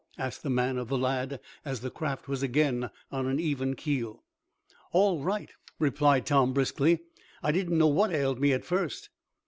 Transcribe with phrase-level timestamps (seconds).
[0.17, 4.23] asked the man of the lad, as the craft was again on an even keel.
[4.93, 7.01] "All right," replied Tom, briskly.
[7.43, 9.11] "I didn't know what ailed me at first."